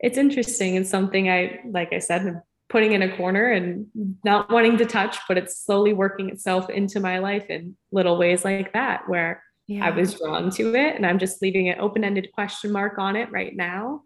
[0.00, 0.76] it's interesting.
[0.76, 3.86] It's something I, like I said, putting in a corner and
[4.24, 8.44] not wanting to touch, but it's slowly working itself into my life in little ways
[8.44, 9.86] like that, where yeah.
[9.86, 13.16] I was drawn to it and I'm just leaving an open ended question mark on
[13.16, 14.02] it right now.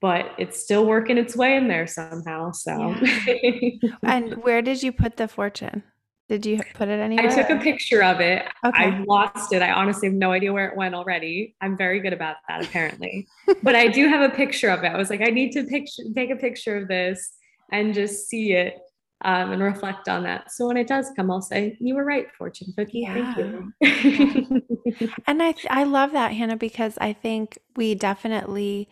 [0.00, 2.52] But it's still working its way in there somehow.
[2.52, 2.94] So,
[3.26, 3.70] yeah.
[4.02, 5.82] and where did you put the fortune?
[6.28, 7.30] Did you put it anywhere?
[7.30, 8.44] I took a picture of it.
[8.64, 8.84] Okay.
[8.84, 9.62] I lost it.
[9.62, 11.54] I honestly have no idea where it went already.
[11.60, 13.26] I'm very good about that, apparently.
[13.62, 14.88] but I do have a picture of it.
[14.88, 17.32] I was like, I need to picture, take a picture of this
[17.72, 18.78] and just see it
[19.24, 20.52] um, and reflect on that.
[20.52, 23.00] So when it does come, I'll say, "You were right, fortune cookie.
[23.00, 23.34] Yeah.
[23.34, 28.88] Thank you." and I I love that Hannah because I think we definitely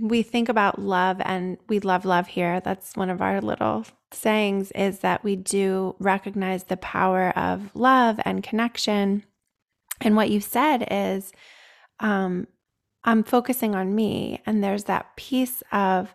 [0.00, 2.60] we think about love and we love love here.
[2.60, 8.20] That's one of our little sayings is that we do recognize the power of love
[8.24, 9.24] and connection.
[10.00, 11.32] And what you said is,
[12.00, 12.46] um,
[13.04, 16.14] I'm focusing on me, and there's that piece of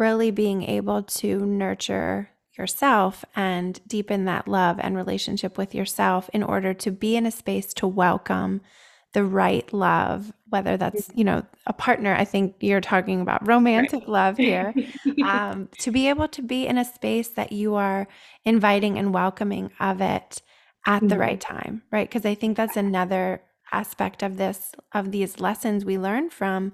[0.00, 6.42] really being able to nurture yourself and deepen that love and relationship with yourself in
[6.42, 8.60] order to be in a space to welcome
[9.12, 14.00] the right love whether that's you know a partner i think you're talking about romantic
[14.00, 14.08] right.
[14.08, 14.72] love here
[15.24, 18.06] um, to be able to be in a space that you are
[18.44, 20.42] inviting and welcoming of it
[20.86, 21.20] at the mm-hmm.
[21.20, 25.98] right time right because i think that's another aspect of this of these lessons we
[25.98, 26.72] learn from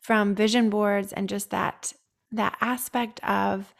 [0.00, 1.92] from vision boards and just that
[2.32, 3.74] that aspect of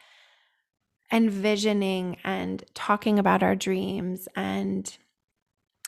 [1.11, 4.97] envisioning and talking about our dreams and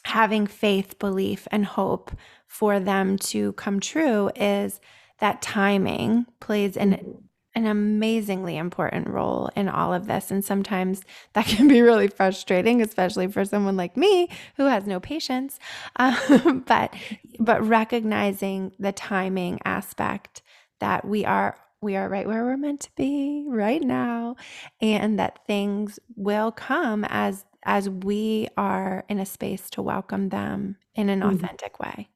[0.04, 2.12] having faith, belief, and hope
[2.47, 4.82] for them to come true is
[5.19, 7.12] that timing plays an mm-hmm.
[7.54, 12.82] an amazingly important role in all of this and sometimes that can be really frustrating
[12.82, 15.60] especially for someone like me who has no patience
[15.97, 16.93] um, but
[17.39, 20.41] but recognizing the timing aspect
[20.80, 24.36] that we are we are right where we're meant to be right now
[24.80, 30.78] and that things will come as as we are in a space to welcome them
[30.96, 31.36] in an mm-hmm.
[31.36, 32.10] authentic way.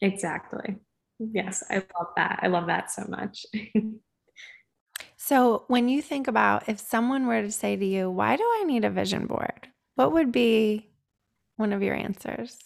[0.00, 0.76] Exactly.
[1.18, 2.40] Yes i love that.
[2.42, 3.46] I love that so much.
[5.24, 8.64] So when you think about if someone were to say to you why do i
[8.64, 9.68] need a vision board?
[9.94, 10.88] what would be
[11.56, 12.58] one of your answers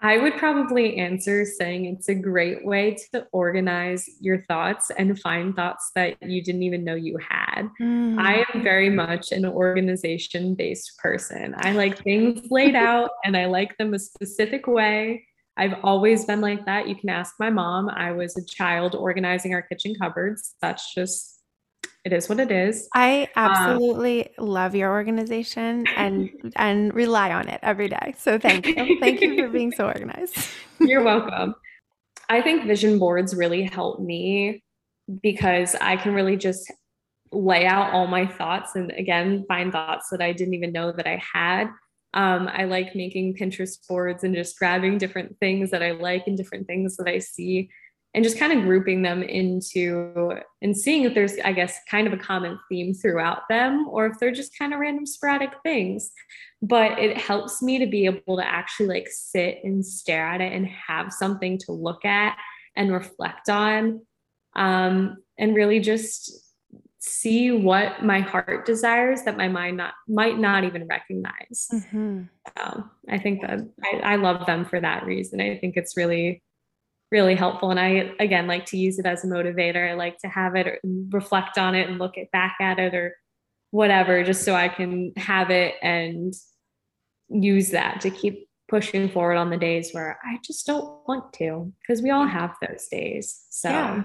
[0.00, 5.56] I would probably answer saying it's a great way to organize your thoughts and find
[5.56, 7.68] thoughts that you didn't even know you had.
[7.80, 8.16] Mm.
[8.18, 11.54] I am very much an organization based person.
[11.58, 15.26] I like things laid out and I like them a specific way.
[15.56, 16.88] I've always been like that.
[16.88, 17.88] You can ask my mom.
[17.88, 20.54] I was a child organizing our kitchen cupboards.
[20.62, 21.37] That's just
[22.04, 22.88] it is what it is.
[22.94, 28.14] I um, absolutely um, love your organization and and rely on it every day.
[28.18, 28.98] So thank you.
[29.00, 30.36] thank you for being so organized.
[30.80, 31.54] You're welcome.
[32.28, 34.62] I think vision boards really help me
[35.22, 36.70] because I can really just
[37.32, 41.06] lay out all my thoughts and again find thoughts that I didn't even know that
[41.06, 41.68] I had.
[42.14, 46.38] Um, I like making Pinterest boards and just grabbing different things that I like and
[46.38, 47.68] different things that I see
[48.14, 52.12] and just kind of grouping them into and seeing if there's i guess kind of
[52.12, 56.10] a common theme throughout them or if they're just kind of random sporadic things.
[56.60, 60.52] But it helps me to be able to actually like sit and stare at it
[60.52, 62.36] and have something to look at
[62.74, 64.00] and reflect on
[64.56, 66.32] um, and really just
[67.00, 71.68] see what my heart desires that my mind not might not even recognize.
[71.72, 72.22] Mm-hmm.
[72.56, 75.40] so i think that I, I love them for that reason.
[75.40, 76.42] I think it's really
[77.10, 77.70] really helpful.
[77.70, 79.90] And I, again, like to use it as a motivator.
[79.90, 83.16] I like to have it reflect on it and look it back at it or
[83.70, 86.34] whatever, just so I can have it and
[87.28, 91.72] use that to keep pushing forward on the days where I just don't want to,
[91.80, 93.46] because we all have those days.
[93.48, 94.04] So, yeah.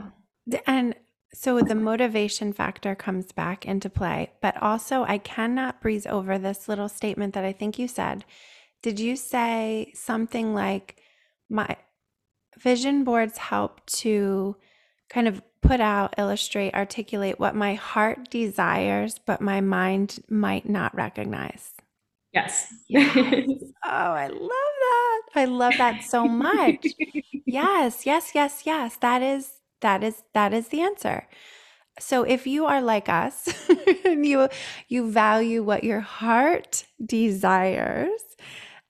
[0.65, 0.95] and
[1.33, 6.69] so the motivation factor comes back into play, but also I cannot breeze over this
[6.69, 8.23] little statement that I think you said.
[8.81, 11.01] Did you say something like,
[11.49, 11.75] my
[12.59, 14.55] vision boards help to
[15.09, 20.93] kind of put out, illustrate, articulate what my heart desires, but my mind might not
[20.93, 21.71] recognize.
[22.33, 22.73] Yes.
[22.87, 23.47] yes.
[23.85, 25.21] Oh, I love that.
[25.35, 26.85] I love that so much.
[27.45, 28.97] yes, yes, yes, yes.
[28.97, 29.51] That is
[29.81, 31.27] that is that is the answer.
[31.99, 33.49] So if you are like us
[34.05, 34.49] and you
[34.87, 38.21] you value what your heart desires,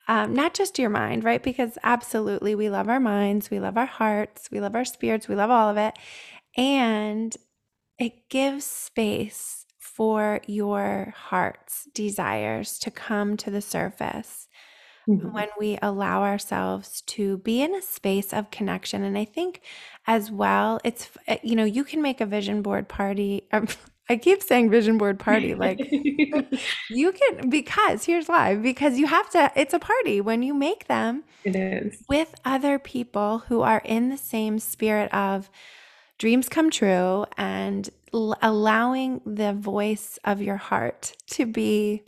[0.08, 1.42] um, not just your mind, right?
[1.42, 5.36] Because absolutely, we love our minds, we love our hearts, we love our spirits, we
[5.36, 5.94] love all of it,
[6.58, 7.36] and
[8.00, 14.48] it gives space for your heart's desires to come to the surface
[15.08, 15.32] mm-hmm.
[15.32, 19.04] when we allow ourselves to be in a space of connection.
[19.04, 19.62] And I think
[20.08, 23.48] as well, it's, eh, you know, you can make a vision board party.
[24.14, 25.56] I keep saying vision board party.
[25.64, 25.80] Like
[26.90, 30.88] you can, because here's why because you have to, it's a party when you make
[30.88, 31.24] them.
[31.44, 31.98] It is.
[32.08, 35.50] With other people who are in the same spirit of
[36.20, 42.04] dreams come true and l- allowing the voice of your heart to be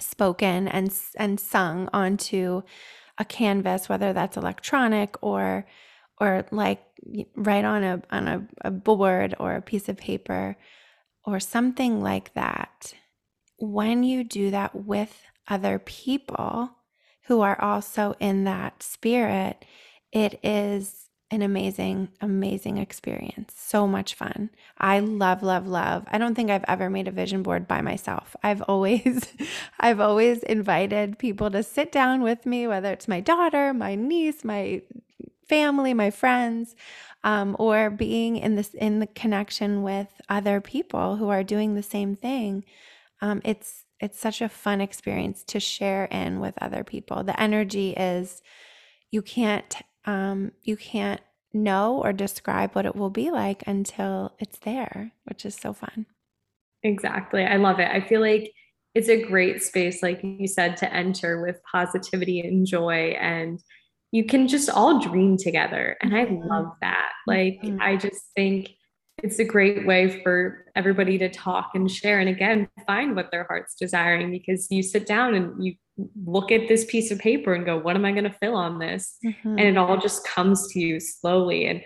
[0.00, 2.62] spoken and and sung onto
[3.18, 5.66] a canvas whether that's electronic or
[6.18, 6.82] or like
[7.36, 10.56] right on a on a, a board or a piece of paper
[11.24, 12.94] or something like that
[13.58, 16.70] when you do that with other people
[17.24, 19.64] who are also in that spirit
[20.12, 23.54] it is an amazing, amazing experience.
[23.56, 24.50] So much fun.
[24.78, 26.04] I love, love, love.
[26.10, 28.34] I don't think I've ever made a vision board by myself.
[28.42, 29.32] I've always,
[29.80, 34.42] I've always invited people to sit down with me, whether it's my daughter, my niece,
[34.44, 34.82] my
[35.50, 36.76] family, my friends,
[37.24, 41.82] um, or being in this in the connection with other people who are doing the
[41.82, 42.64] same thing.
[43.20, 47.22] Um, it's it's such a fun experience to share in with other people.
[47.22, 48.40] The energy is
[49.10, 49.74] you can't
[50.06, 51.20] um, you can't
[51.52, 56.06] know or describe what it will be like until it's there, which is so fun.
[56.82, 57.44] Exactly.
[57.44, 57.88] I love it.
[57.90, 58.52] I feel like
[58.94, 63.16] it's a great space, like you said, to enter with positivity and joy.
[63.20, 63.60] And
[64.12, 65.96] you can just all dream together.
[66.02, 66.48] And I mm-hmm.
[66.48, 67.10] love that.
[67.26, 67.80] Like, mm-hmm.
[67.80, 68.70] I just think
[69.22, 73.44] it's a great way for everybody to talk and share and again find what their
[73.44, 75.74] heart's desiring because you sit down and you
[76.24, 78.78] look at this piece of paper and go what am i going to fill on
[78.78, 79.58] this mm-hmm.
[79.58, 81.82] and it all just comes to you slowly and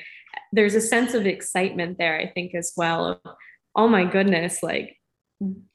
[0.52, 3.34] there's a sense of excitement there i think as well of,
[3.74, 4.96] oh my goodness like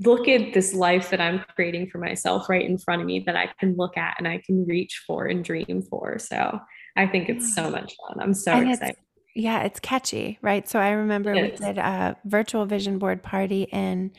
[0.03, 3.35] look at this life that i'm creating for myself right in front of me that
[3.35, 6.59] i can look at and i can reach for and dream for so
[6.95, 8.95] i think it's so much fun i'm so and excited
[9.35, 10.67] yeah, it's catchy, right?
[10.67, 14.11] So I remember we did a virtual vision board party in,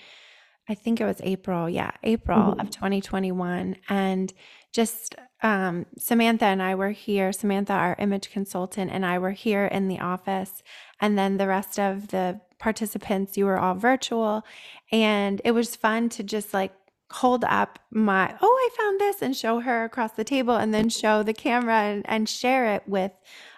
[0.69, 1.69] I think it was April.
[1.69, 2.61] Yeah, April mm-hmm.
[2.61, 3.77] of 2021.
[3.89, 4.33] And
[4.73, 7.33] just um, Samantha and I were here.
[7.33, 10.63] Samantha, our image consultant, and I were here in the office.
[11.01, 14.45] And then the rest of the participants, you were all virtual.
[14.93, 16.73] And it was fun to just like
[17.11, 20.89] hold up my, oh, I found this and show her across the table and then
[20.89, 23.11] show the camera and, and share it with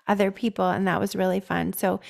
[0.08, 1.74] other people and that was really fun.
[1.74, 2.00] So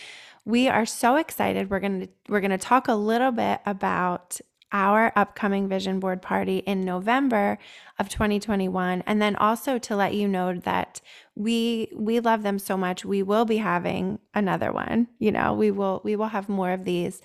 [0.45, 1.71] we are so excited.
[1.71, 4.41] We're going to we're going to talk a little bit about
[4.73, 7.59] our upcoming vision board party in November
[7.99, 11.01] of 2021 and then also to let you know that
[11.35, 15.71] we we love them so much we will be having another one you know we
[15.71, 17.21] will we will have more of these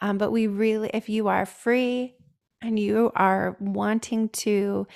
[0.00, 2.14] um, but we really if you are free
[2.62, 4.86] and you are wanting to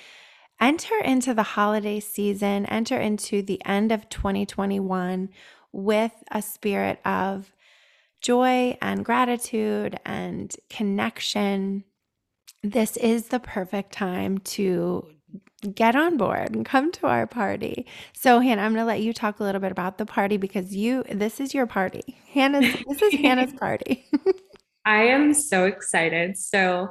[0.59, 5.29] enter into the holiday season, enter into the end of 2021
[5.71, 7.53] with a spirit of
[8.21, 11.83] joy and gratitude and connection.
[12.71, 15.07] This is the perfect time to
[15.73, 17.85] get on board and come to our party.
[18.13, 20.75] So Hannah, I'm going to let you talk a little bit about the party because
[20.75, 22.17] you this is your party.
[22.33, 24.05] Hannah's this is Hannah's party.
[24.85, 26.37] I am so excited.
[26.37, 26.89] So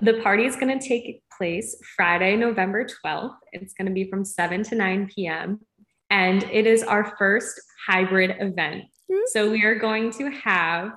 [0.00, 3.34] the party is going to take place Friday, November 12th.
[3.52, 5.60] It's going to be from 7 to 9 p.m.
[6.10, 8.84] And it is our first hybrid event.
[9.10, 9.20] Mm-hmm.
[9.32, 10.92] So we are going to have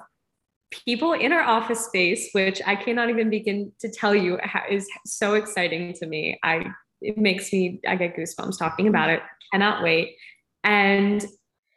[0.72, 5.36] people in our office space, which I cannot even begin to tell you is so
[5.36, 6.39] exciting to me.
[6.43, 6.65] I
[7.01, 9.22] it makes me I get goosebumps talking about it.
[9.51, 10.15] Cannot wait.
[10.63, 11.26] And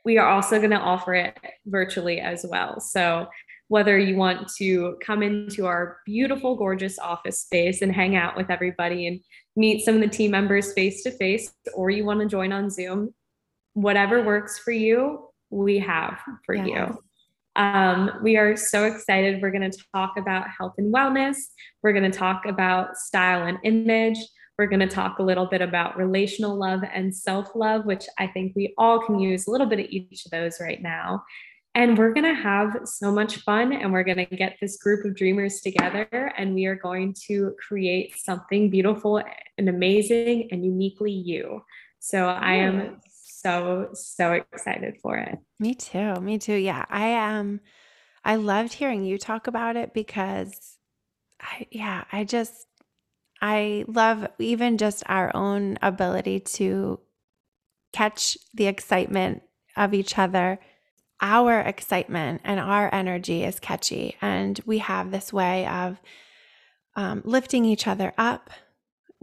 [0.04, 2.78] we are also going to offer it virtually as well.
[2.78, 3.26] So
[3.68, 8.50] whether you want to come into our beautiful, gorgeous office space and hang out with
[8.50, 9.20] everybody and
[9.56, 12.68] meet some of the team members face to face, or you want to join on
[12.68, 13.14] Zoom,
[13.72, 16.66] whatever works for you, we have for yes.
[16.68, 16.98] you.
[17.56, 19.40] Um, we are so excited.
[19.40, 21.36] We're going to talk about health and wellness.
[21.82, 24.18] We're going to talk about style and image.
[24.58, 28.26] We're going to talk a little bit about relational love and self love, which I
[28.26, 31.24] think we all can use a little bit of each of those right now.
[31.76, 35.04] And we're going to have so much fun and we're going to get this group
[35.04, 39.20] of dreamers together and we are going to create something beautiful
[39.58, 41.62] and amazing and uniquely you.
[41.98, 43.00] So I am
[43.44, 45.38] so, so excited for it.
[45.60, 46.14] Me too.
[46.16, 46.54] Me too.
[46.54, 46.84] Yeah.
[46.88, 47.40] I am.
[47.40, 47.60] Um,
[48.24, 50.78] I loved hearing you talk about it because
[51.40, 52.66] I, yeah, I just,
[53.42, 57.00] I love even just our own ability to
[57.92, 59.42] catch the excitement
[59.76, 60.58] of each other.
[61.20, 64.16] Our excitement and our energy is catchy.
[64.22, 66.00] And we have this way of
[66.96, 68.48] um, lifting each other up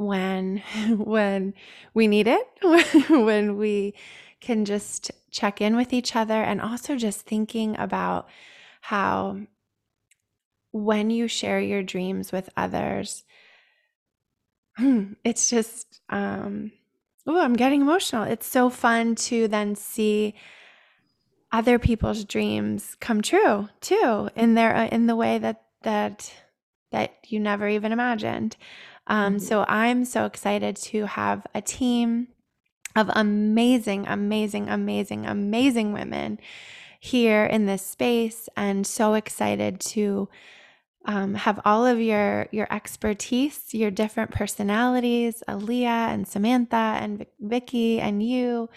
[0.01, 0.63] when
[0.97, 1.53] when
[1.93, 2.47] we need it
[3.09, 3.93] when we
[4.39, 8.27] can just check in with each other and also just thinking about
[8.81, 9.39] how
[10.71, 13.23] when you share your dreams with others
[15.23, 16.71] it's just um
[17.27, 18.23] oh i'm getting emotional.
[18.23, 20.33] It's so fun to then see
[21.51, 26.33] other people's dreams come true too in their uh, in the way that that
[26.91, 28.55] that you never even imagined
[29.11, 29.39] um, mm-hmm.
[29.39, 32.29] So I'm so excited to have a team
[32.95, 36.39] of amazing, amazing, amazing, amazing women
[36.99, 40.29] here in this space, and so excited to
[41.05, 47.99] um, have all of your your expertise, your different personalities, Aaliyah and Samantha and Vicky
[47.99, 48.69] and you,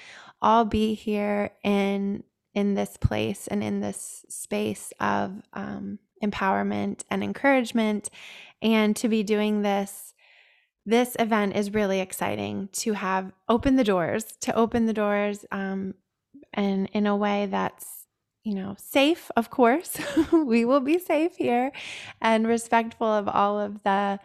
[0.43, 2.25] all be here in
[2.55, 8.11] in this place and in this space of um, empowerment and encouragement,
[8.63, 10.14] and to be doing this
[10.87, 15.95] this event is really exciting to have open the doors, to open the doors um,
[16.53, 18.07] and in a way that's,
[18.43, 19.99] you know, safe, of course.
[20.33, 21.73] we will be safe here
[22.21, 24.19] and respectful of all of the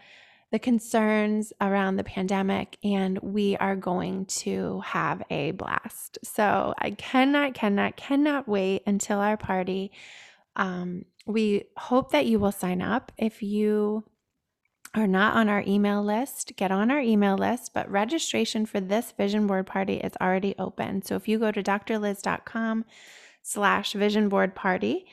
[0.52, 6.18] the concerns around the pandemic and we are going to have a blast.
[6.24, 9.92] So I cannot cannot cannot wait until our party.
[10.56, 14.04] Um, we hope that you will sign up if you
[14.96, 19.14] are not on our email list, get on our email list, but registration for this
[19.18, 21.04] vision board party is already open.
[21.04, 22.86] So if you go to drlyz.com
[23.44, 25.06] slash vision board party,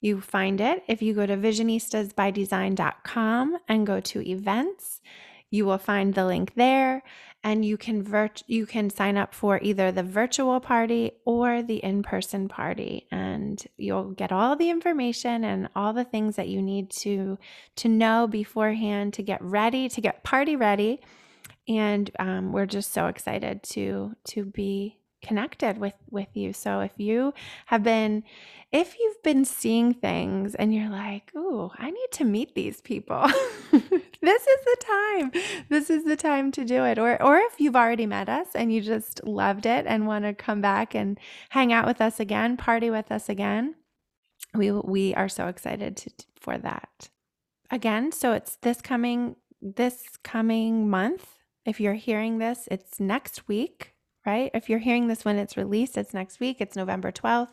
[0.00, 0.84] you find it.
[0.88, 5.00] If you go to visionistasbydesign.com and go to events,
[5.50, 7.02] you will find the link there
[7.44, 11.76] and you can virt- you can sign up for either the virtual party or the
[11.76, 16.90] in-person party and you'll get all the information and all the things that you need
[16.90, 17.38] to
[17.76, 21.00] to know beforehand to get ready to get party ready.
[21.68, 26.52] And um, we're just so excited to to be connected with with you.
[26.52, 27.34] So if you
[27.66, 28.24] have been
[28.72, 33.26] if you've been seeing things and you're like ooh i need to meet these people
[34.20, 35.32] this is the time
[35.68, 38.72] this is the time to do it or or if you've already met us and
[38.72, 41.18] you just loved it and want to come back and
[41.50, 43.74] hang out with us again party with us again
[44.54, 46.10] we we are so excited to,
[46.40, 47.10] for that
[47.70, 53.94] again so it's this coming this coming month if you're hearing this it's next week
[54.28, 54.50] right?
[54.52, 57.52] If you're hearing this when it's released, it's next week, it's November 12th.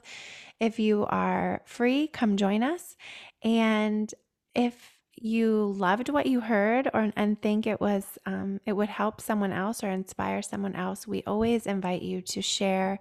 [0.59, 2.97] If you are free, come join us.
[3.43, 4.13] And
[4.53, 9.21] if you loved what you heard or and think it was um, it would help
[9.21, 12.99] someone else or inspire someone else, we always invite you to share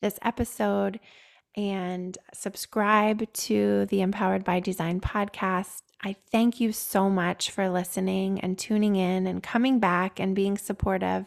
[0.00, 1.00] this episode
[1.56, 5.82] and subscribe to the Empowered by Design podcast.
[6.04, 10.58] I thank you so much for listening and tuning in and coming back and being
[10.58, 11.24] supportive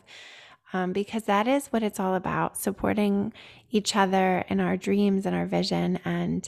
[0.71, 3.33] um, because that is what it's all about supporting
[3.71, 6.47] each other in our dreams and our vision and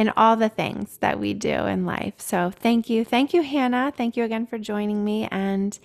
[0.00, 2.14] in all the things that we do in life.
[2.16, 3.04] So, thank you.
[3.04, 3.92] Thank you, Hannah.
[3.94, 5.28] Thank you again for joining me.
[5.30, 5.78] And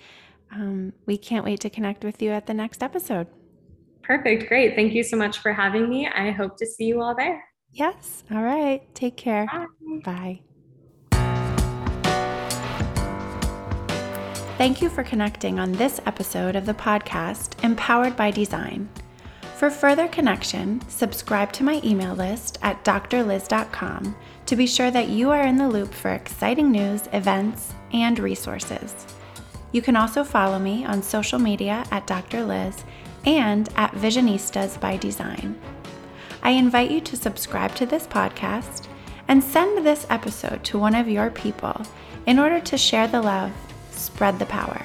[0.50, 3.26] um, we can't wait to connect with you at the next episode.
[4.02, 4.48] Perfect.
[4.48, 4.74] Great.
[4.74, 6.08] Thank you so much for having me.
[6.08, 7.44] I hope to see you all there.
[7.72, 8.24] Yes.
[8.30, 8.82] All right.
[8.94, 9.46] Take care.
[9.46, 10.00] Bye.
[10.04, 10.40] Bye.
[14.56, 18.88] Thank you for connecting on this episode of the podcast Empowered by Design.
[19.56, 25.30] For further connection, subscribe to my email list at drlyz.com to be sure that you
[25.30, 28.94] are in the loop for exciting news, events, and resources.
[29.72, 32.44] You can also follow me on social media at Dr.
[32.44, 32.84] Lyz
[33.24, 35.58] and at Visionistas by Design.
[36.42, 38.88] I invite you to subscribe to this podcast
[39.26, 41.80] and send this episode to one of your people
[42.26, 43.52] in order to share the love
[43.90, 44.84] spread the power.